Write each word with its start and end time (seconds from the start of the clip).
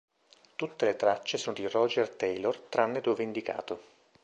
Tutte 0.55 0.87
le 0.87 0.95
tracce 0.95 1.37
sono 1.37 1.53
di 1.55 1.67
Roger 1.67 2.09
Taylor 2.09 2.57
tranne 2.69 3.01
dove 3.01 3.21
indicato. 3.21 3.81